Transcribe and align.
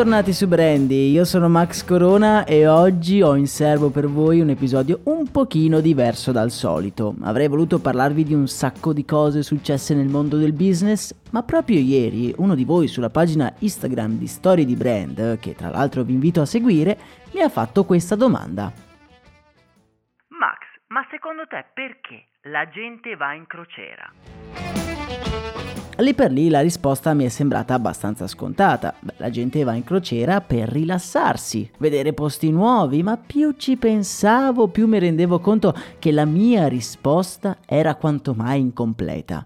Bentornati 0.00 0.32
su 0.32 0.48
Brandy, 0.48 1.10
io 1.10 1.26
sono 1.26 1.50
Max 1.50 1.84
Corona 1.84 2.46
e 2.46 2.66
oggi 2.66 3.20
ho 3.20 3.36
in 3.36 3.46
serbo 3.46 3.90
per 3.90 4.06
voi 4.06 4.40
un 4.40 4.48
episodio 4.48 5.00
un 5.04 5.30
pochino 5.30 5.80
diverso 5.80 6.32
dal 6.32 6.50
solito. 6.50 7.14
Avrei 7.20 7.48
voluto 7.48 7.80
parlarvi 7.80 8.24
di 8.24 8.32
un 8.32 8.48
sacco 8.48 8.94
di 8.94 9.04
cose 9.04 9.42
successe 9.42 9.94
nel 9.94 10.08
mondo 10.08 10.38
del 10.38 10.54
business, 10.54 11.14
ma 11.32 11.42
proprio 11.42 11.80
ieri 11.80 12.32
uno 12.38 12.54
di 12.54 12.64
voi 12.64 12.88
sulla 12.88 13.10
pagina 13.10 13.52
Instagram 13.58 14.12
di 14.12 14.26
Storie 14.26 14.64
di 14.64 14.74
Brand, 14.74 15.38
che 15.38 15.54
tra 15.54 15.68
l'altro 15.68 16.02
vi 16.02 16.14
invito 16.14 16.40
a 16.40 16.46
seguire, 16.46 16.98
mi 17.34 17.42
ha 17.42 17.50
fatto 17.50 17.84
questa 17.84 18.16
domanda. 18.16 18.72
Max, 20.28 20.60
ma 20.86 21.06
secondo 21.10 21.46
te 21.46 21.62
perché 21.74 22.28
la 22.44 22.66
gente 22.70 23.16
va 23.16 23.34
in 23.34 23.46
crociera? 23.46 25.69
Lì 26.00 26.14
per 26.14 26.32
lì 26.32 26.48
la 26.48 26.60
risposta 26.60 27.12
mi 27.12 27.26
è 27.26 27.28
sembrata 27.28 27.74
abbastanza 27.74 28.26
scontata. 28.26 28.94
La 29.18 29.28
gente 29.28 29.62
va 29.64 29.74
in 29.74 29.84
crociera 29.84 30.40
per 30.40 30.66
rilassarsi, 30.68 31.70
vedere 31.78 32.14
posti 32.14 32.50
nuovi, 32.50 33.02
ma 33.02 33.18
più 33.18 33.52
ci 33.58 33.76
pensavo, 33.76 34.68
più 34.68 34.86
mi 34.86 34.98
rendevo 34.98 35.40
conto 35.40 35.74
che 35.98 36.10
la 36.10 36.24
mia 36.24 36.68
risposta 36.68 37.58
era 37.66 37.96
quanto 37.96 38.32
mai 38.32 38.60
incompleta. 38.60 39.44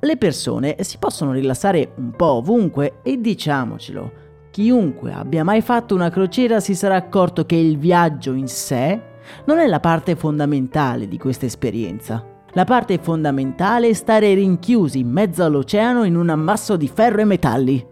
Le 0.00 0.16
persone 0.16 0.76
si 0.80 0.96
possono 0.98 1.32
rilassare 1.32 1.92
un 1.96 2.12
po' 2.12 2.34
ovunque 2.34 3.00
e 3.02 3.20
diciamocelo, 3.20 4.12
chiunque 4.50 5.12
abbia 5.12 5.44
mai 5.44 5.60
fatto 5.60 5.94
una 5.94 6.08
crociera 6.08 6.60
si 6.60 6.74
sarà 6.74 6.94
accorto 6.94 7.44
che 7.44 7.56
il 7.56 7.76
viaggio 7.76 8.32
in 8.32 8.48
sé 8.48 8.98
non 9.44 9.58
è 9.58 9.66
la 9.66 9.80
parte 9.80 10.16
fondamentale 10.16 11.08
di 11.08 11.18
questa 11.18 11.44
esperienza. 11.44 12.35
La 12.56 12.64
parte 12.64 12.96
fondamentale 12.96 13.88
è 13.88 13.92
stare 13.92 14.32
rinchiusi 14.32 15.00
in 15.00 15.10
mezzo 15.10 15.44
all'oceano 15.44 16.04
in 16.04 16.16
un 16.16 16.30
ammasso 16.30 16.78
di 16.78 16.88
ferro 16.88 17.20
e 17.20 17.26
metalli. 17.26 17.86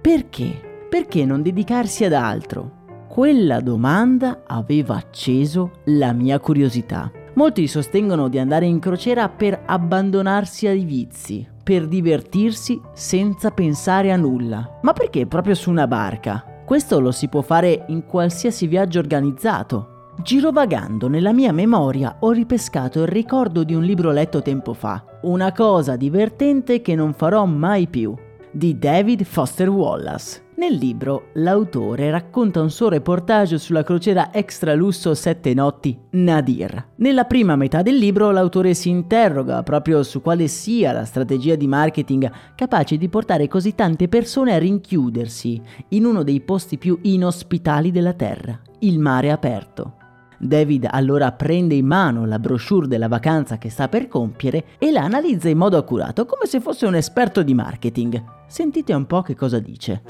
Perché? 0.00 0.86
Perché 0.88 1.24
non 1.24 1.42
dedicarsi 1.42 2.04
ad 2.04 2.12
altro? 2.12 2.84
Quella 3.08 3.58
domanda 3.58 4.44
aveva 4.46 4.94
acceso 4.94 5.80
la 5.86 6.12
mia 6.12 6.38
curiosità. 6.38 7.10
Molti 7.34 7.66
sostengono 7.66 8.28
di 8.28 8.38
andare 8.38 8.66
in 8.66 8.78
crociera 8.78 9.28
per 9.28 9.60
abbandonarsi 9.66 10.68
ai 10.68 10.84
vizi, 10.84 11.44
per 11.60 11.88
divertirsi 11.88 12.80
senza 12.92 13.50
pensare 13.50 14.12
a 14.12 14.16
nulla. 14.16 14.78
Ma 14.82 14.92
perché 14.92 15.26
proprio 15.26 15.56
su 15.56 15.70
una 15.70 15.88
barca? 15.88 16.62
Questo 16.64 17.00
lo 17.00 17.10
si 17.10 17.26
può 17.26 17.42
fare 17.42 17.84
in 17.88 18.06
qualsiasi 18.06 18.68
viaggio 18.68 19.00
organizzato, 19.00 19.95
Girovagando 20.22 21.08
nella 21.08 21.32
mia 21.32 21.52
memoria 21.52 22.16
ho 22.20 22.30
ripescato 22.32 23.02
il 23.02 23.06
ricordo 23.06 23.62
di 23.62 23.74
un 23.74 23.84
libro 23.84 24.10
letto 24.10 24.42
tempo 24.42 24.72
fa, 24.72 25.04
una 25.22 25.52
cosa 25.52 25.94
divertente 25.94 26.80
che 26.80 26.94
non 26.94 27.12
farò 27.12 27.44
mai 27.44 27.86
più, 27.86 28.14
di 28.50 28.78
David 28.78 29.22
Foster 29.24 29.68
Wallace. 29.68 30.44
Nel 30.56 30.72
libro 30.72 31.28
l'autore 31.34 32.10
racconta 32.10 32.62
un 32.62 32.70
suo 32.70 32.88
reportage 32.88 33.58
sulla 33.58 33.82
crociera 33.82 34.32
extra 34.32 34.74
lusso 34.74 35.14
Sette 35.14 35.52
Notti 35.52 35.96
Nadir. 36.12 36.92
Nella 36.96 37.24
prima 37.24 37.54
metà 37.54 37.82
del 37.82 37.96
libro 37.96 38.30
l'autore 38.30 38.72
si 38.72 38.88
interroga 38.88 39.62
proprio 39.62 40.02
su 40.02 40.22
quale 40.22 40.48
sia 40.48 40.92
la 40.92 41.04
strategia 41.04 41.56
di 41.56 41.66
marketing 41.66 42.30
capace 42.54 42.96
di 42.96 43.08
portare 43.10 43.48
così 43.48 43.74
tante 43.74 44.08
persone 44.08 44.54
a 44.54 44.58
rinchiudersi 44.58 45.60
in 45.90 46.06
uno 46.06 46.22
dei 46.22 46.40
posti 46.40 46.78
più 46.78 46.98
inospitali 47.02 47.90
della 47.90 48.14
Terra, 48.14 48.58
il 48.78 48.98
mare 48.98 49.30
aperto. 49.30 49.96
David 50.38 50.88
allora 50.90 51.32
prende 51.32 51.74
in 51.74 51.86
mano 51.86 52.26
la 52.26 52.38
brochure 52.38 52.86
della 52.86 53.08
vacanza 53.08 53.58
che 53.58 53.70
sta 53.70 53.88
per 53.88 54.08
compiere 54.08 54.64
e 54.78 54.90
la 54.90 55.02
analizza 55.02 55.48
in 55.48 55.58
modo 55.58 55.76
accurato, 55.76 56.26
come 56.26 56.46
se 56.46 56.60
fosse 56.60 56.86
un 56.86 56.94
esperto 56.94 57.42
di 57.42 57.54
marketing. 57.54 58.22
Sentite 58.46 58.92
un 58.92 59.06
po' 59.06 59.22
che 59.22 59.34
cosa 59.34 59.58
dice. 59.58 60.02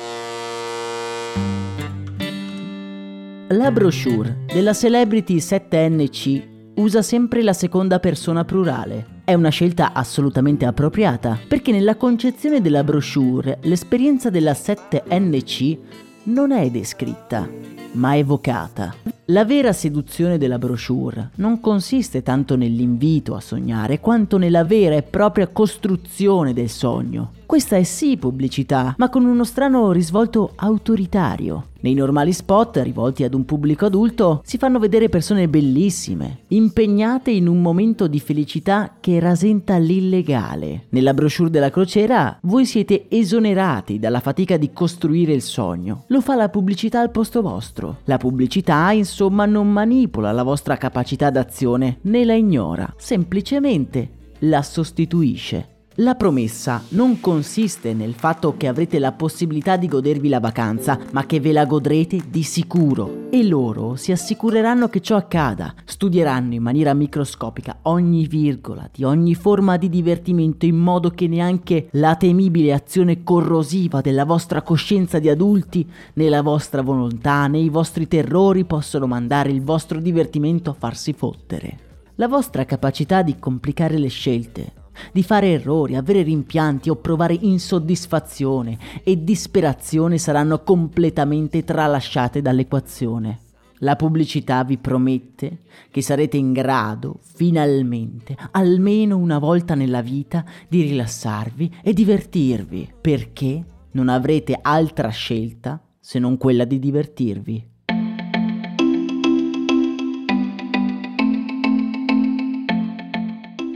La 3.51 3.71
brochure 3.71 4.45
della 4.53 4.73
Celebrity 4.73 5.37
7NC 5.37 6.55
usa 6.77 7.01
sempre 7.01 7.43
la 7.43 7.53
seconda 7.53 8.01
persona 8.01 8.45
plurale. 8.45 9.23
È 9.25 9.35
una 9.35 9.51
scelta 9.51 9.93
assolutamente 9.93 10.67
appropriata, 10.67 11.39
perché 11.47 11.73
nella 11.73 11.97
concezione 11.97 12.61
della 12.61 12.85
brochure 12.85 13.59
l'esperienza 13.63 14.31
della 14.31 14.53
7NC 14.53 15.79
non 16.25 16.51
è 16.51 16.69
descritta, 16.71 17.49
ma 17.97 18.17
evocata. 18.17 18.95
La 19.31 19.45
vera 19.45 19.73
seduzione 19.73 20.39
della 20.39 20.59
brochure 20.59 21.31
non 21.37 21.61
consiste 21.61 22.23
tanto 22.23 22.57
nell'invito 22.57 23.35
a 23.35 23.41
sognare 23.41 23.99
quanto 23.99 24.39
nella 24.39 24.65
vera 24.65 24.95
e 24.95 25.03
propria 25.03 25.49
costruzione 25.49 26.53
del 26.53 26.69
sogno. 26.69 27.33
Questa 27.47 27.77
è 27.77 27.85
sì 27.85 28.17
pubblicità, 28.17 28.97
ma 28.99 29.09
con 29.09 29.25
uno 29.25 29.45
strano 29.45 29.93
risvolto 29.93 30.51
autoritario. 30.57 31.69
Nei 31.81 31.95
normali 31.95 32.33
spot 32.33 32.79
rivolti 32.79 33.23
ad 33.23 33.35
un 33.35 33.45
pubblico 33.45 33.87
adulto 33.87 34.43
si 34.45 34.59
fanno 34.59 34.81
vedere 34.81 35.09
persone 35.09 35.49
bellissime, 35.49 36.41
impegnate 36.49 37.31
in 37.31 37.47
un 37.47 37.63
momento 37.63 38.09
di 38.09 38.19
felicità 38.19 38.97
che 38.99 39.21
rasenta 39.21 39.77
l'illegale. 39.77 40.87
Nella 40.89 41.15
brochure 41.15 41.49
della 41.49 41.71
crociera 41.71 42.37
voi 42.43 42.67
siete 42.67 43.07
esonerati 43.09 44.01
dalla 44.01 44.19
fatica 44.19 44.57
di 44.57 44.73
costruire 44.73 45.33
il 45.33 45.43
sogno. 45.43 46.03
Lo 46.09 46.21
fa 46.21 46.35
la 46.35 46.49
pubblicità 46.49 46.99
al 46.99 47.13
posto 47.13 47.43
vostro. 47.43 47.99
La 48.07 48.17
pubblicità, 48.17 48.91
insomma, 48.91 49.47
non 49.47 49.71
manipola 49.71 50.33
la 50.33 50.43
vostra 50.43 50.77
capacità 50.77 51.31
d'azione, 51.31 51.99
né 52.03 52.25
la 52.25 52.35
ignora, 52.35 52.93
semplicemente 52.97 54.11
la 54.41 54.63
sostituisce. 54.63 55.76
La 56.01 56.15
promessa 56.15 56.83
non 56.89 57.21
consiste 57.21 57.95
nel 57.95 58.13
fatto 58.13 58.59
che 58.59 58.67
avrete 58.69 58.99
la 58.99 59.13
possibilità 59.13 59.79
di 59.79 59.89
godervi 59.89 60.29
la 60.29 60.41
vacanza, 60.41 60.99
ma 61.13 61.25
che 61.25 61.41
ve 61.41 61.53
la 61.53 61.65
godrete 61.65 62.21
di 62.29 62.43
sicuro. 62.43 63.31
E 63.31 63.43
loro 63.43 63.97
si 63.97 64.13
assicureranno 64.13 64.89
che 64.89 65.01
ciò 65.01 65.17
accada, 65.17 65.73
studieranno 65.87 66.53
in 66.53 66.63
maniera 66.63 66.93
microscopica 66.93 67.79
ogni 67.85 68.27
virgola 68.27 68.87
di 68.93 69.05
ogni 69.05 69.35
forma 69.35 69.79
di 69.79 69.89
divertimento 69.89 70.67
in 70.67 70.77
modo 70.77 71.09
che 71.13 71.29
neanche 71.29 71.89
la 71.93 72.15
temibile 72.17 72.75
azione 72.75 73.23
corrosiva 73.23 74.03
della 74.03 74.27
vostra 74.27 74.61
coscienza 74.61 75.19
di 75.19 75.31
adulti, 75.31 75.91
né 76.13 76.29
la 76.29 76.43
vostra 76.43 76.83
volontà, 76.83 77.47
né 77.47 77.59
i 77.59 77.71
vostri 77.71 78.07
terrori 78.07 78.67
possono 78.67 79.07
mandare 79.07 79.51
il 79.51 79.63
vostro 79.63 79.99
divertimento 79.99 80.69
a 80.69 80.77
farsi 80.79 81.15
fottere. 81.15 81.79
La 82.17 82.29
vostra 82.29 82.67
capacità 82.67 83.23
di 83.23 83.39
complicare 83.39 83.97
le 83.97 84.09
scelte, 84.09 84.85
di 85.13 85.23
fare 85.23 85.53
errori, 85.53 85.97
avere 85.97 86.23
rimpianti 86.23 86.91
o 86.91 86.97
provare 86.97 87.37
insoddisfazione 87.41 88.79
e 89.03 89.23
disperazione 89.23 90.19
saranno 90.19 90.63
completamente 90.63 91.65
tralasciate 91.65 92.43
dall'equazione. 92.43 93.41
La 93.81 93.97
pubblicità 93.97 94.65
vi 94.65 94.79
promette 94.79 95.59
che 95.91 96.01
sarete 96.01 96.39
in 96.39 96.53
grado, 96.53 97.19
finalmente, 97.21 98.35
almeno 98.53 99.19
una 99.19 99.39
volta 99.39 99.75
nella 99.75 100.01
vita, 100.01 100.45
di 100.67 100.81
rilassarvi 100.83 101.77
e 101.83 101.93
divertirvi, 101.93 102.95
perché 102.99 103.65
non 103.93 104.09
avrete 104.09 104.59
altra 104.61 105.11
scelta 105.11 105.81
se 106.01 106.19
non 106.19 106.39
quella 106.39 106.65
di 106.65 106.79
divertirvi. 106.79 107.75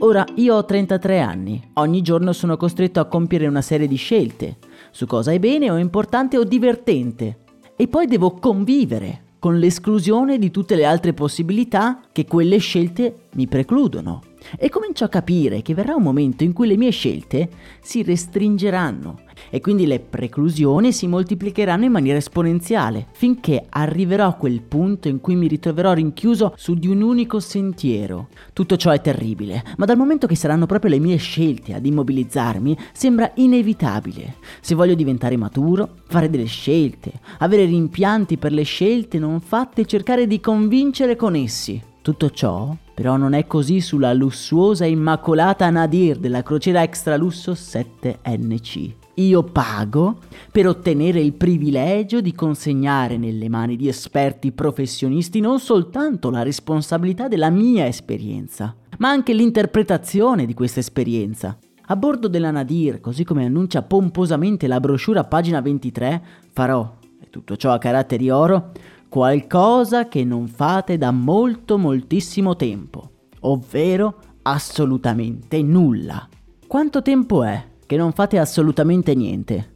Ora 0.03 0.25
io 0.37 0.55
ho 0.55 0.65
33 0.65 1.21
anni, 1.21 1.63
ogni 1.75 2.01
giorno 2.01 2.33
sono 2.33 2.57
costretto 2.57 3.01
a 3.01 3.05
compiere 3.05 3.47
una 3.47 3.61
serie 3.61 3.87
di 3.87 3.97
scelte. 3.97 4.57
Su 4.91 5.05
cosa 5.05 5.31
è 5.33 5.39
bene 5.39 5.71
o 5.71 5.77
importante 5.77 6.39
o 6.39 6.45
divertente. 6.45 7.41
E 7.77 7.87
poi 7.87 8.07
devo 8.07 8.33
convivere 8.33 9.25
con 9.39 9.59
l'esclusione 9.59 10.39
di 10.39 10.51
tutte 10.51 10.75
le 10.75 10.87
altre 10.87 11.13
possibilità 11.13 12.01
che 12.13 12.25
quelle 12.25 12.57
scelte 12.57 13.27
mi 13.35 13.47
precludono. 13.47 14.23
E 14.59 14.69
comincio 14.69 15.05
a 15.05 15.09
capire 15.09 15.63
che 15.63 15.75
verrà 15.75 15.95
un 15.95 16.03
momento 16.03 16.45
in 16.45 16.53
cui 16.53 16.67
le 16.67 16.77
mie 16.77 16.91
scelte 16.91 17.49
si 17.81 18.03
restringeranno 18.03 19.29
e 19.49 19.61
quindi 19.61 19.87
le 19.87 20.01
preclusioni 20.01 20.93
si 20.93 21.07
moltiplicheranno 21.07 21.85
in 21.85 21.93
maniera 21.93 22.19
esponenziale, 22.19 23.07
finché 23.13 23.65
arriverò 23.69 24.27
a 24.27 24.35
quel 24.35 24.61
punto 24.63 25.09
in 25.09 25.21
cui 25.21 25.35
mi 25.35 25.49
ritroverò 25.49 25.93
rinchiuso 25.93 26.53
su 26.57 26.75
di 26.75 26.89
un 26.89 27.03
unico 27.03 27.41
sentiero. 27.41 28.29
Tutto 28.53 28.77
ciò 28.77 28.91
è 28.91 29.01
terribile, 29.01 29.63
ma 29.77 29.87
dal 29.87 29.97
momento 29.97 30.27
che 30.27 30.37
saranno 30.37 30.67
proprio 30.67 30.91
le 30.91 30.99
mie 30.99 31.17
scelte 31.17 31.75
ad 31.75 31.87
immobilizzarmi, 31.87 32.77
sembra 32.93 33.31
inevitabile. 33.35 34.37
Se 34.61 34.75
voglio 34.75 34.95
diventare 34.95 35.37
maturo, 35.37 35.97
fare 36.07 36.29
delle 36.29 36.45
scelte, 36.45 37.13
avere 37.39 37.65
rimpianti 37.65 38.37
per 38.37 38.53
le 38.53 38.63
scelte 38.63 39.19
non 39.19 39.41
fatte 39.41 39.83
e 39.83 39.87
cercare 39.87 40.27
di 40.27 40.41
convincere 40.41 41.17
con 41.17 41.35
essi. 41.35 41.81
Tutto 42.03 42.31
ciò 42.31 42.75
però 43.01 43.17
non 43.17 43.33
è 43.33 43.47
così 43.47 43.81
sulla 43.81 44.13
lussuosa 44.13 44.85
e 44.85 44.91
immacolata 44.91 45.71
Nadir 45.71 46.19
della 46.19 46.43
crociera 46.43 46.83
extra 46.83 47.17
lusso 47.17 47.53
7NC. 47.53 48.93
Io 49.15 49.43
pago 49.43 50.19
per 50.53 50.67
ottenere 50.67 51.19
il 51.19 51.33
privilegio 51.33 52.21
di 52.21 52.35
consegnare 52.35 53.17
nelle 53.17 53.49
mani 53.49 53.77
di 53.77 53.89
esperti 53.89 54.53
professionisti 54.53 55.41
non 55.41 55.61
soltanto 55.61 56.29
la 56.29 56.43
responsabilità 56.43 57.27
della 57.27 57.49
mia 57.49 57.87
esperienza, 57.87 58.77
ma 58.99 59.09
anche 59.09 59.33
l'interpretazione 59.33 60.45
di 60.45 60.53
questa 60.53 60.81
esperienza. 60.81 61.57
A 61.87 61.97
bordo 61.97 62.29
della 62.29 62.51
Nadir, 62.51 63.01
così 63.01 63.25
come 63.25 63.47
annuncia 63.47 63.81
pomposamente 63.81 64.67
la 64.67 64.79
brochure 64.79 65.21
a 65.21 65.25
pagina 65.25 65.63
23, 65.63 66.23
farò, 66.51 66.99
e 67.19 67.31
tutto 67.31 67.57
ciò 67.57 67.73
a 67.73 67.79
caratteri 67.79 68.29
oro, 68.29 68.73
qualcosa 69.11 70.07
che 70.07 70.25
non 70.25 70.47
fate 70.47 70.97
da 70.97 71.11
molto 71.11 71.79
moltissimo 71.79 72.55
tempo, 72.55 73.11
ovvero 73.41 74.19
assolutamente 74.43 75.61
nulla. 75.63 76.29
Quanto 76.65 77.03
tempo 77.03 77.43
è 77.43 77.61
che 77.85 77.97
non 77.97 78.13
fate 78.13 78.39
assolutamente 78.39 79.17
niente? 79.17 79.73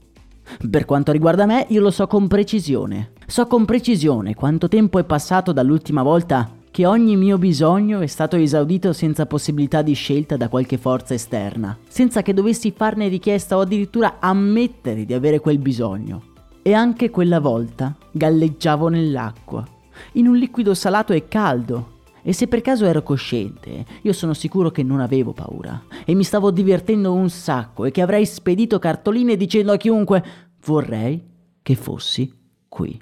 Per 0.70 0.84
quanto 0.84 1.10
riguarda 1.10 1.46
me, 1.46 1.66
io 1.70 1.80
lo 1.80 1.90
so 1.90 2.06
con 2.06 2.28
precisione. 2.28 3.10
So 3.26 3.48
con 3.48 3.64
precisione 3.64 4.36
quanto 4.36 4.68
tempo 4.68 5.00
è 5.00 5.04
passato 5.04 5.50
dall'ultima 5.52 6.04
volta 6.04 6.48
che 6.70 6.86
ogni 6.86 7.16
mio 7.16 7.36
bisogno 7.36 8.00
è 8.00 8.06
stato 8.06 8.36
esaudito 8.36 8.92
senza 8.92 9.26
possibilità 9.26 9.82
di 9.82 9.94
scelta 9.94 10.36
da 10.36 10.48
qualche 10.48 10.78
forza 10.78 11.12
esterna, 11.12 11.76
senza 11.88 12.22
che 12.22 12.34
dovessi 12.34 12.70
farne 12.70 13.08
richiesta 13.08 13.56
o 13.56 13.62
addirittura 13.62 14.18
ammettere 14.20 15.04
di 15.04 15.12
avere 15.12 15.40
quel 15.40 15.58
bisogno. 15.58 16.33
E 16.66 16.72
anche 16.72 17.10
quella 17.10 17.40
volta 17.40 17.94
galleggiavo 18.10 18.88
nell'acqua, 18.88 19.62
in 20.12 20.26
un 20.26 20.38
liquido 20.38 20.72
salato 20.72 21.12
e 21.12 21.28
caldo. 21.28 21.98
E 22.22 22.32
se 22.32 22.48
per 22.48 22.62
caso 22.62 22.86
ero 22.86 23.02
cosciente, 23.02 23.84
io 24.00 24.14
sono 24.14 24.32
sicuro 24.32 24.70
che 24.70 24.82
non 24.82 25.00
avevo 25.00 25.34
paura 25.34 25.82
e 26.06 26.14
mi 26.14 26.24
stavo 26.24 26.50
divertendo 26.50 27.12
un 27.12 27.28
sacco 27.28 27.84
e 27.84 27.90
che 27.90 28.00
avrei 28.00 28.24
spedito 28.24 28.78
cartoline 28.78 29.36
dicendo 29.36 29.72
a 29.72 29.76
chiunque 29.76 30.24
vorrei 30.64 31.22
che 31.60 31.74
fossi 31.74 32.32
qui. 32.66 32.98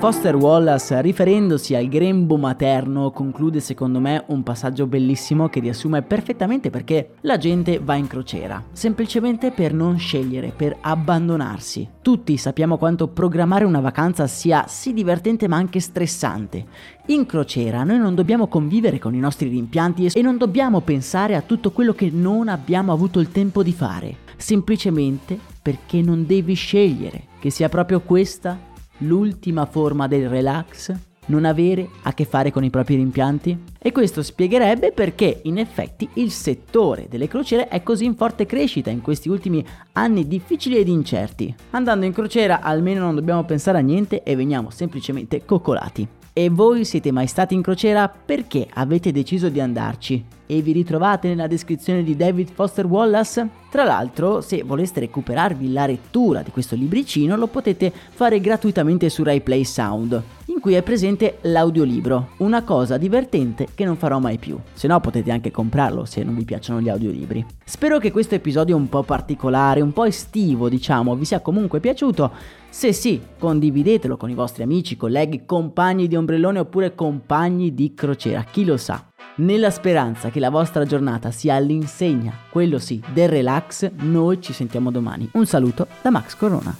Foster 0.00 0.34
Wallace, 0.34 1.02
riferendosi 1.02 1.74
al 1.74 1.86
grembo 1.86 2.38
materno, 2.38 3.10
conclude 3.10 3.60
secondo 3.60 4.00
me 4.00 4.24
un 4.28 4.42
passaggio 4.42 4.86
bellissimo 4.86 5.50
che 5.50 5.60
riassume 5.60 6.00
perfettamente 6.00 6.70
perché 6.70 7.16
la 7.20 7.36
gente 7.36 7.78
va 7.84 7.96
in 7.96 8.06
crociera, 8.06 8.64
semplicemente 8.72 9.50
per 9.50 9.74
non 9.74 9.98
scegliere, 9.98 10.54
per 10.56 10.74
abbandonarsi. 10.80 11.86
Tutti 12.00 12.38
sappiamo 12.38 12.78
quanto 12.78 13.08
programmare 13.08 13.66
una 13.66 13.80
vacanza 13.80 14.26
sia 14.26 14.64
sì 14.68 14.94
divertente 14.94 15.46
ma 15.48 15.56
anche 15.56 15.80
stressante. 15.80 16.64
In 17.08 17.26
crociera 17.26 17.84
noi 17.84 17.98
non 17.98 18.14
dobbiamo 18.14 18.46
convivere 18.46 18.98
con 18.98 19.14
i 19.14 19.20
nostri 19.20 19.50
rimpianti 19.50 20.06
e 20.06 20.22
non 20.22 20.38
dobbiamo 20.38 20.80
pensare 20.80 21.36
a 21.36 21.42
tutto 21.42 21.72
quello 21.72 21.92
che 21.92 22.08
non 22.10 22.48
abbiamo 22.48 22.90
avuto 22.90 23.20
il 23.20 23.30
tempo 23.30 23.62
di 23.62 23.72
fare, 23.74 24.16
semplicemente 24.38 25.38
perché 25.60 26.00
non 26.00 26.24
devi 26.24 26.54
scegliere, 26.54 27.24
che 27.38 27.50
sia 27.50 27.68
proprio 27.68 28.00
questa 28.00 28.68
l'ultima 29.00 29.66
forma 29.66 30.06
del 30.06 30.28
relax? 30.28 30.92
Non 31.26 31.44
avere 31.44 31.88
a 32.02 32.12
che 32.12 32.24
fare 32.24 32.50
con 32.50 32.64
i 32.64 32.70
propri 32.70 32.96
rimpianti? 32.96 33.56
E 33.78 33.92
questo 33.92 34.22
spiegherebbe 34.22 34.90
perché 34.92 35.40
in 35.44 35.58
effetti 35.58 36.08
il 36.14 36.30
settore 36.32 37.06
delle 37.08 37.28
crociere 37.28 37.68
è 37.68 37.82
così 37.82 38.04
in 38.04 38.16
forte 38.16 38.46
crescita 38.46 38.90
in 38.90 39.00
questi 39.00 39.28
ultimi 39.28 39.64
anni 39.92 40.26
difficili 40.26 40.76
ed 40.76 40.88
incerti. 40.88 41.54
Andando 41.70 42.04
in 42.04 42.12
crociera 42.12 42.60
almeno 42.60 43.04
non 43.04 43.14
dobbiamo 43.14 43.44
pensare 43.44 43.78
a 43.78 43.82
niente 43.82 44.22
e 44.24 44.34
veniamo 44.34 44.70
semplicemente 44.70 45.44
coccolati. 45.44 46.06
E 46.32 46.48
voi 46.48 46.84
siete 46.84 47.12
mai 47.12 47.26
stati 47.26 47.54
in 47.54 47.62
crociera? 47.62 48.08
Perché 48.08 48.66
avete 48.72 49.12
deciso 49.12 49.48
di 49.48 49.60
andarci? 49.60 50.38
E 50.50 50.62
vi 50.62 50.72
ritrovate 50.72 51.28
nella 51.28 51.46
descrizione 51.46 52.02
di 52.02 52.16
David 52.16 52.50
Foster 52.52 52.84
Wallace? 52.84 53.48
Tra 53.70 53.84
l'altro, 53.84 54.40
se 54.40 54.64
voleste 54.64 54.98
recuperarvi 54.98 55.72
la 55.72 55.86
lettura 55.86 56.42
di 56.42 56.50
questo 56.50 56.74
libricino, 56.74 57.36
lo 57.36 57.46
potete 57.46 57.92
fare 57.92 58.40
gratuitamente 58.40 59.08
su 59.10 59.22
RaiPlay 59.22 59.62
Sound, 59.62 60.20
in 60.46 60.58
cui 60.58 60.74
è 60.74 60.82
presente 60.82 61.38
l'audiolibro, 61.42 62.30
una 62.38 62.64
cosa 62.64 62.96
divertente 62.96 63.68
che 63.76 63.84
non 63.84 63.94
farò 63.94 64.18
mai 64.18 64.38
più. 64.38 64.58
Se 64.72 64.88
no 64.88 64.98
potete 64.98 65.30
anche 65.30 65.52
comprarlo 65.52 66.04
se 66.04 66.24
non 66.24 66.34
vi 66.34 66.44
piacciono 66.44 66.80
gli 66.80 66.88
audiolibri. 66.88 67.46
Spero 67.64 67.98
che 67.98 68.10
questo 68.10 68.34
episodio 68.34 68.74
un 68.74 68.88
po' 68.88 69.04
particolare, 69.04 69.80
un 69.80 69.92
po' 69.92 70.04
estivo, 70.04 70.68
diciamo, 70.68 71.14
vi 71.14 71.26
sia 71.26 71.38
comunque 71.38 71.78
piaciuto. 71.78 72.32
Se 72.68 72.92
sì, 72.92 73.20
condividetelo 73.38 74.16
con 74.16 74.30
i 74.30 74.34
vostri 74.34 74.64
amici, 74.64 74.96
colleghi, 74.96 75.44
compagni 75.46 76.08
di 76.08 76.16
ombrellone 76.16 76.58
oppure 76.58 76.96
compagni 76.96 77.72
di 77.72 77.94
crociera, 77.94 78.42
chi 78.42 78.64
lo 78.64 78.76
sa. 78.76 79.09
Nella 79.36 79.70
speranza 79.70 80.28
che 80.28 80.40
la 80.40 80.50
vostra 80.50 80.84
giornata 80.84 81.30
sia 81.30 81.54
all'insegna, 81.54 82.36
quello 82.50 82.78
sì, 82.78 83.00
del 83.12 83.28
relax, 83.28 83.90
noi 84.00 84.42
ci 84.42 84.52
sentiamo 84.52 84.90
domani. 84.90 85.28
Un 85.34 85.46
saluto 85.46 85.86
da 86.02 86.10
Max 86.10 86.36
Corona. 86.36 86.76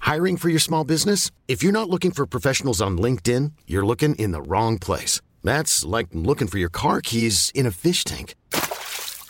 Hiring 0.00 0.36
for 0.36 0.48
your 0.48 0.58
small 0.58 0.84
business? 0.84 1.30
If 1.46 1.62
you're 1.62 1.70
not 1.70 1.88
looking 1.88 2.10
for 2.10 2.26
professionals 2.26 2.80
on 2.80 2.98
LinkedIn, 2.98 3.52
you're 3.66 3.86
looking 3.86 4.14
in 4.16 4.32
the 4.32 4.42
wrong 4.42 4.78
place. 4.78 5.20
That's 5.44 5.84
like 5.84 6.08
looking 6.12 6.48
for 6.48 6.58
your 6.58 6.70
car 6.70 7.00
keys 7.00 7.52
in 7.54 7.66
a 7.66 7.70
fish 7.70 8.02
tank. 8.04 8.34